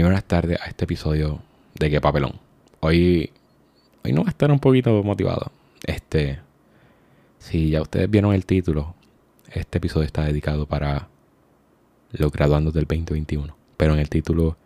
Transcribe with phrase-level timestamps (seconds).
[0.00, 1.42] Buenas tardes a este episodio
[1.74, 2.40] de Qué Papelón.
[2.80, 3.30] Hoy,
[4.02, 5.52] hoy no va a estar un poquito motivado.
[5.84, 6.38] Este,
[7.38, 8.94] si ya ustedes vieron el título,
[9.50, 11.08] este episodio está dedicado para
[12.10, 13.54] los graduandos del 2021.
[13.76, 14.56] Pero en el título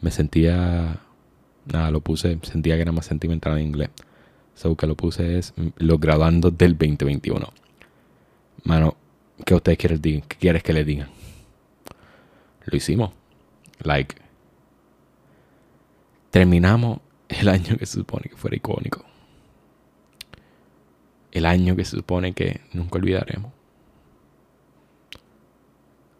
[0.00, 0.98] me sentía,
[1.66, 3.90] nada, lo puse, sentía que era más sentimental en inglés.
[4.54, 7.52] So que lo puse es los graduandos del 2021.
[8.64, 8.96] Mano,
[9.44, 11.10] ¿qué ustedes quieren, ¿qué quieres que les digan?
[12.64, 13.10] Lo hicimos.
[13.82, 14.29] Like,
[16.30, 19.04] terminamos el año que se supone que fuera icónico.
[21.32, 23.52] El año que se supone que nunca olvidaremos.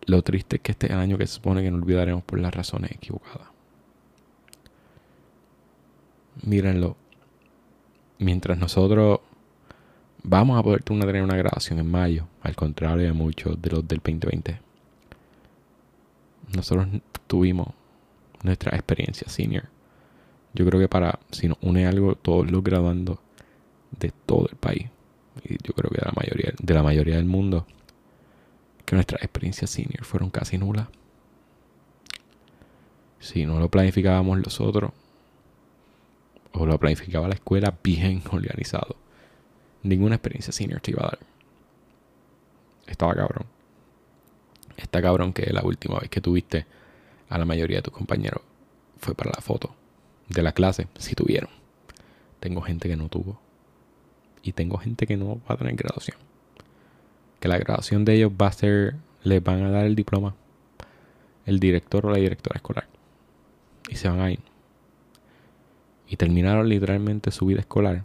[0.07, 2.93] Lo triste es que este año que se supone que no olvidaremos por las razones
[2.93, 3.49] equivocadas.
[6.43, 6.97] Mírenlo.
[8.19, 9.21] Mientras nosotros
[10.23, 13.99] vamos a poder tener una grabación en mayo, al contrario de muchos de los del
[13.99, 14.61] 2020,
[16.55, 16.89] nosotros
[17.27, 17.69] tuvimos
[18.43, 19.69] nuestra experiencia senior
[20.53, 23.21] yo creo que para, si nos une algo, todos los graduando
[23.99, 24.89] de todo el país,
[25.45, 27.67] y yo creo que de la mayoría, de la mayoría del mundo,
[28.85, 30.89] que nuestras experiencias senior fueron casi nulas.
[33.21, 34.93] Si no lo planificábamos nosotros,
[36.53, 38.97] o lo planificaba la escuela bien organizado,
[39.83, 41.19] ninguna experiencia senior te iba a dar.
[42.87, 43.47] Estaba cabrón.
[44.77, 46.67] Está cabrón que la última vez que tuviste
[47.29, 48.43] a la mayoría de tus compañeros
[48.99, 49.77] fue para la foto
[50.31, 51.51] de la clase, si tuvieron.
[52.41, 53.41] Tengo gente que no tuvo.
[54.43, 56.17] Y tengo gente que no va a tener graduación.
[57.41, 60.35] Que la graduación de ellos va a ser, les van a dar el diploma
[61.47, 62.87] el director o la directora escolar.
[63.89, 64.41] Y se van a ir.
[66.09, 68.05] Y terminaron literalmente su vida escolar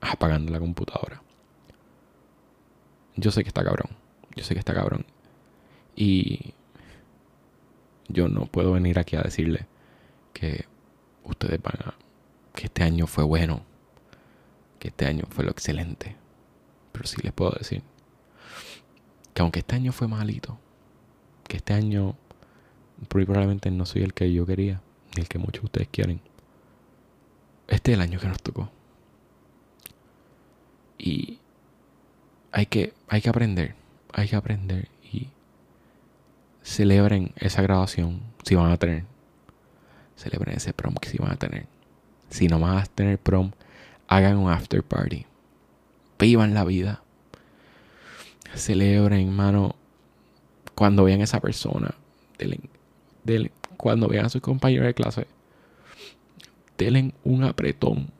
[0.00, 1.22] apagando la computadora.
[3.16, 3.90] Yo sé que está cabrón.
[4.36, 5.04] Yo sé que está cabrón.
[5.96, 6.54] Y
[8.08, 9.66] yo no puedo venir aquí a decirle
[10.32, 10.66] que
[11.24, 11.94] ustedes van a...
[12.54, 13.62] que este año fue bueno,
[14.78, 16.16] que este año fue lo excelente.
[16.92, 17.82] Pero sí les puedo decir
[19.34, 20.58] que aunque este año fue malito,
[21.46, 22.16] que este año
[23.08, 24.82] probablemente no soy el que yo quería,
[25.14, 26.20] ni el que muchos de ustedes quieren,
[27.68, 28.70] este es el año que nos tocó.
[30.98, 31.38] Y
[32.52, 33.74] hay que, hay que aprender,
[34.12, 35.28] hay que aprender y
[36.62, 39.04] celebren esa grabación si van a tener
[40.20, 41.66] celebren ese prom que si van a tener.
[42.28, 43.52] Si no van a tener prom,
[44.06, 45.26] hagan un after party.
[46.18, 47.02] Vivan la vida.
[48.54, 49.76] Celebren, mano.
[50.74, 51.94] Cuando vean a esa persona,
[53.76, 55.26] cuando vean a sus compañeros de clase,
[56.78, 58.10] denle un apretón.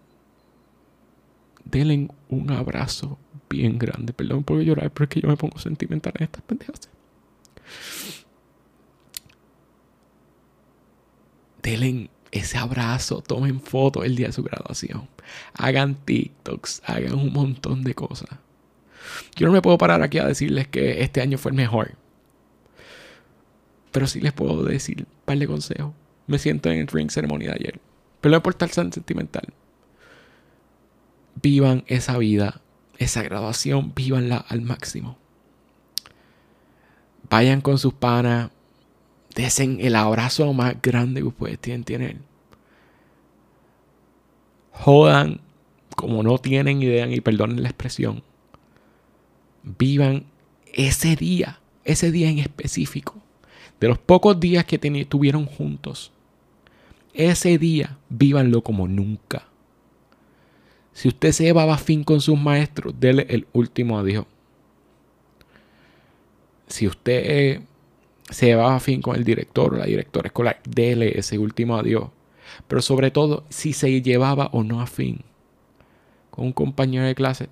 [1.64, 3.18] Denle un abrazo
[3.48, 4.12] bien grande.
[4.12, 6.88] Perdón por llorar, pero es que yo me pongo sentimental en estas pendejas.
[11.62, 15.08] Denle ese abrazo, tomen fotos el día de su graduación,
[15.54, 18.30] hagan TikToks, hagan un montón de cosas.
[19.36, 21.94] Yo no me puedo parar aquí a decirles que este año fue el mejor.
[23.90, 25.92] Pero sí les puedo decir un par de consejos.
[26.26, 27.80] Me siento en el ring ceremony de ayer.
[28.20, 29.52] Pero no por estar sentimental.
[31.42, 32.60] Vivan esa vida,
[32.98, 35.18] esa graduación, vivanla al máximo.
[37.28, 38.50] Vayan con sus panas,
[39.34, 42.22] desen el abrazo más grande que ustedes tienen.
[44.72, 45.40] Jodan
[46.00, 48.22] como no tienen idea, y perdonen la expresión.
[49.62, 50.24] Vivan
[50.72, 53.16] ese día, ese día en específico,
[53.78, 56.10] de los pocos días que tuvieron juntos.
[57.12, 59.46] Ese día, vívanlo como nunca.
[60.94, 64.24] Si usted se llevaba fin con sus maestros, dele el último adiós.
[66.66, 67.62] Si usted
[68.30, 72.10] se llevaba fin con el director o la directora escolar, dele ese último adiós.
[72.68, 75.22] Pero sobre todo, si se llevaba o no a fin
[76.30, 77.48] con un compañero de clase,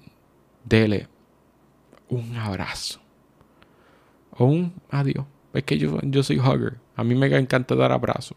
[0.65, 1.09] dele
[2.09, 3.01] un abrazo
[4.31, 5.27] o un adiós.
[5.53, 6.77] Es que yo, yo soy hugger.
[6.95, 8.37] A mí me encanta dar abrazos.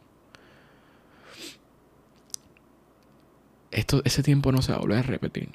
[3.71, 5.49] Esto, ese tiempo no se va a volver a repetir.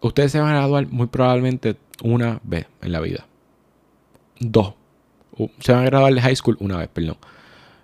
[0.00, 3.26] Ustedes se van a graduar muy probablemente una vez en la vida.
[4.38, 4.74] Dos
[5.58, 7.16] se van a graduar de high school una vez, perdón.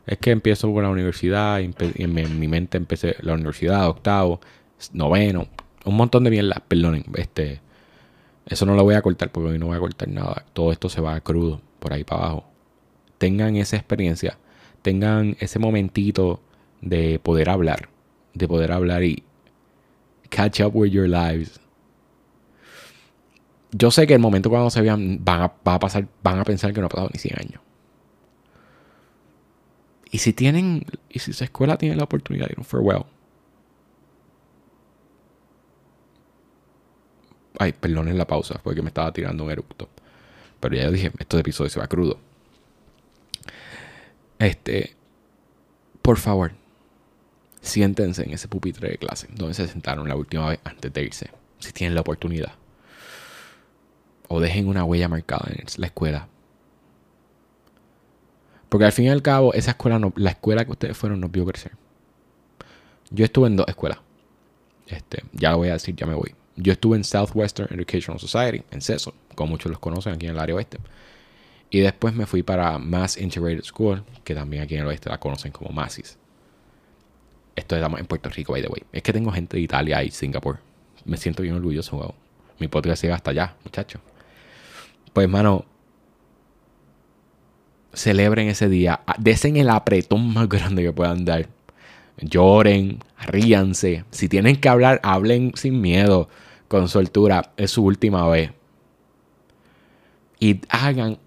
[0.06, 1.75] Es que empiezo por la universidad en,
[2.14, 4.41] mi, mente empecé la universidad, octavo,
[4.93, 5.49] noveno,
[5.85, 7.61] un montón de mierda, perdonen, este,
[8.47, 10.44] eso no lo voy a cortar porque hoy no voy a cortar nada.
[10.52, 12.44] Todo esto se va crudo por ahí para abajo.
[13.19, 14.38] Tengan esa experiencia,
[14.82, 16.41] tengan ese momentito
[16.81, 17.88] de poder hablar,
[18.35, 19.23] de poder hablar y
[20.31, 21.61] catch up with your lives
[23.72, 26.81] yo sé que el momento cuando se vean van a, pasar, van a pensar que
[26.81, 27.62] no ha pasado ni 100 años.
[30.11, 33.05] Y si tienen, y si su escuela tiene la oportunidad de ir un farewell,
[37.61, 39.90] Ay, perdonen la pausa, porque me estaba tirando un eructo.
[40.61, 42.19] Pero ya yo dije, esto de episodio se va crudo.
[44.38, 44.96] Este,
[46.00, 46.52] por favor,
[47.61, 51.31] siéntense en ese pupitre de clase donde se sentaron la última vez antes de irse,
[51.58, 52.52] si tienen la oportunidad.
[54.32, 56.29] O dejen una huella marcada en la escuela.
[58.69, 61.32] Porque al fin y al cabo, esa escuela no, la escuela que ustedes fueron nos
[61.32, 61.73] vio crecer.
[63.11, 63.99] Yo estuve en dos escuelas.
[64.87, 66.32] Este, ya lo voy a decir, ya me voy.
[66.55, 70.38] Yo estuve en Southwestern Educational Society, en CESO, como muchos los conocen aquí en el
[70.38, 70.79] área oeste.
[71.69, 75.19] Y después me fui para Mass Integrated School, que también aquí en el oeste la
[75.19, 76.19] conocen como Massis.
[77.56, 78.85] Esto estamos en Puerto Rico, by the way.
[78.93, 80.61] Es que tengo gente de Italia y Singapur.
[81.05, 82.15] Me siento bien orgulloso, wow.
[82.61, 84.00] Mi podcast llega hasta allá, muchachos.
[85.12, 85.64] Pues, mano,
[87.92, 89.00] celebren ese día.
[89.18, 91.48] Desen el apretón más grande que puedan dar.
[92.18, 94.04] Lloren, ríanse.
[94.10, 96.28] Si tienen que hablar, hablen sin miedo
[96.68, 98.52] con soltura, es su última vez.
[100.38, 101.18] Y hagan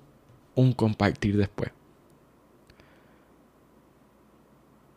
[0.55, 1.71] un compartir después.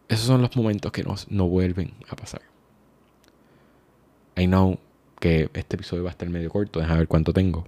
[0.08, 2.42] Esos son los momentos que nos, no vuelven a pasar.
[4.36, 4.78] I know
[5.18, 6.78] que este episodio va a estar medio corto.
[6.78, 7.66] Déjame ver cuánto tengo.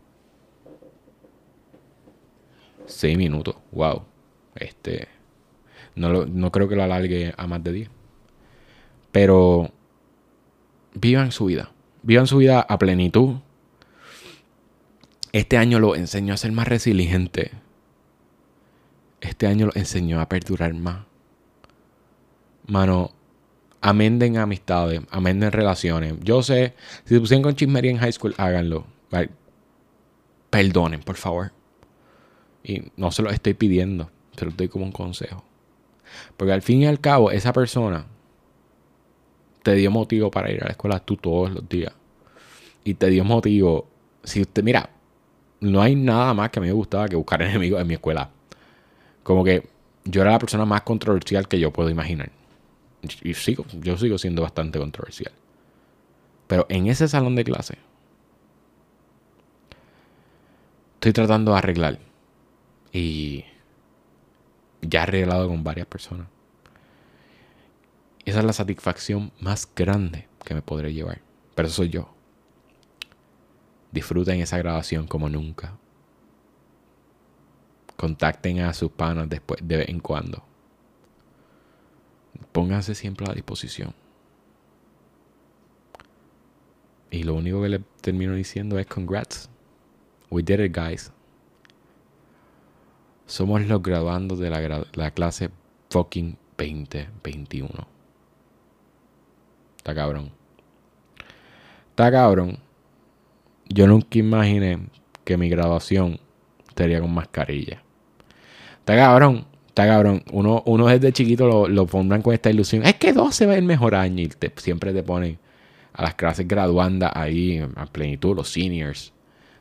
[2.88, 3.56] Seis minutos.
[3.70, 4.02] Wow.
[4.56, 5.08] Este.
[5.94, 7.90] No, no creo que lo alargue a más de 10.
[9.12, 9.70] Pero
[10.94, 11.70] vivan su vida.
[12.02, 13.36] Vivan su vida a plenitud.
[15.32, 17.52] Este año lo enseñó a ser más resiliente.
[19.20, 21.04] Este año lo enseñó a perdurar más.
[22.66, 23.12] Mano,
[23.80, 26.14] amenden amistades, amenden relaciones.
[26.22, 26.74] Yo sé,
[27.04, 28.86] si se pusieron con chismería en high school, háganlo.
[30.50, 31.52] Perdonen, por favor.
[32.62, 35.44] Y no se lo estoy pidiendo, se lo doy como un consejo.
[36.36, 38.06] Porque al fin y al cabo, esa persona
[39.62, 41.92] te dio motivo para ir a la escuela tú todos los días.
[42.84, 43.86] Y te dio motivo.
[44.24, 44.90] Si usted, mira,
[45.60, 48.30] no hay nada más que a mí me gustaba que buscar enemigos en mi escuela.
[49.22, 49.68] Como que
[50.04, 52.30] yo era la persona más controversial que yo puedo imaginar.
[53.22, 55.32] Y sigo, yo sigo siendo bastante controversial.
[56.46, 57.76] Pero en ese salón de clase,
[60.94, 61.98] estoy tratando de arreglar.
[62.92, 63.44] Y
[64.80, 66.28] ya he arreglado con varias personas.
[68.24, 71.20] Esa es la satisfacción más grande que me podré llevar.
[71.54, 72.14] Pero eso soy yo.
[73.90, 75.78] Disfruten esa grabación como nunca.
[77.96, 80.44] Contacten a sus panas después, de vez en cuando.
[82.52, 83.94] Pónganse siempre a disposición.
[87.10, 89.48] Y lo único que le termino diciendo es congrats.
[90.30, 91.10] We did it, guys.
[93.28, 95.50] Somos los graduandos de la, la clase
[95.90, 97.68] fucking 2021.
[99.76, 100.30] Está cabrón.
[101.90, 102.58] Está cabrón.
[103.68, 104.78] Yo nunca imaginé
[105.24, 106.18] que mi graduación
[106.68, 107.82] estaría con mascarilla.
[108.78, 109.44] Está cabrón.
[109.68, 110.22] Está cabrón.
[110.32, 112.86] Uno, uno desde chiquito lo, lo con esta ilusión.
[112.86, 114.22] Es que dos se va el mejor año.
[114.22, 115.38] Y siempre te ponen
[115.92, 119.12] a las clases graduandas ahí a plenitud, los seniors.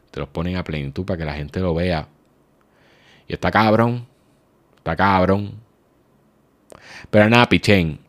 [0.09, 2.07] Te los ponen a plenitud para que la gente lo vea.
[3.27, 4.07] Y está cabrón.
[4.77, 5.53] Está cabrón.
[7.09, 7.99] Pero nada, pichén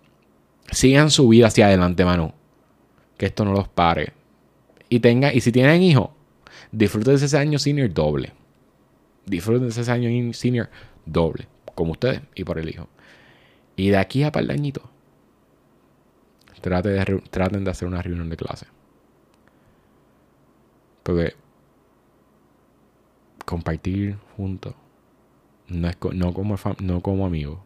[0.71, 2.35] sigan su vida hacia adelante, mano.
[3.17, 4.13] Que esto no los pare.
[4.89, 6.11] Y tenga, y si tienen hijos,
[6.73, 8.33] disfruten ese año senior doble.
[9.27, 10.71] Disfruten ese año senior
[11.05, 11.47] doble.
[11.75, 12.89] Como ustedes y por el hijo.
[13.77, 14.47] Y de aquí a par
[16.61, 18.67] traten de, traten de hacer una reunión de clase.
[21.03, 21.35] Porque
[23.45, 24.75] compartir juntos
[25.69, 27.59] no, es, no, como, no como amigos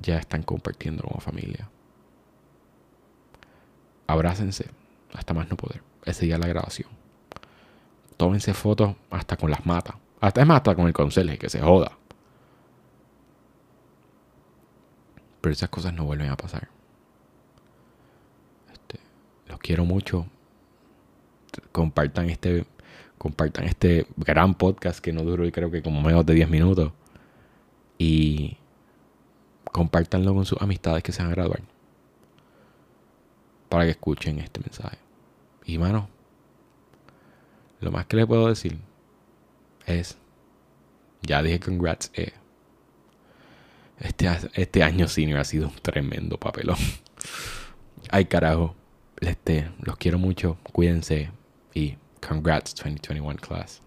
[0.00, 1.68] ya están compartiendo como familia.
[4.06, 4.70] Abrácense
[5.14, 5.82] hasta más no poder.
[6.04, 6.88] Ese día la grabación.
[8.16, 9.96] Tómense fotos hasta con las matas.
[10.20, 11.96] Hasta es más, hasta con el conserje, que se joda.
[15.40, 16.68] Pero esas cosas no vuelven a pasar.
[18.72, 18.98] Este,
[19.46, 20.26] los quiero mucho.
[21.72, 22.66] Compartan este,
[23.18, 26.92] compartan este gran podcast que no duró, creo que como menos de 10 minutos.
[27.98, 28.58] Y
[29.64, 31.62] compártanlo con sus amistades que se van a graduar.
[33.68, 34.98] Para que escuchen este mensaje.
[35.64, 36.08] Y mano,
[37.80, 38.78] lo más que le puedo decir
[39.86, 40.16] es,
[41.22, 42.32] ya dije congrats, eh,
[43.98, 46.76] este, este año senior ha sido un tremendo papelón.
[48.10, 48.74] Ay carajo,
[49.20, 51.30] este, los quiero mucho, cuídense
[51.72, 53.82] y congrats 2021 class.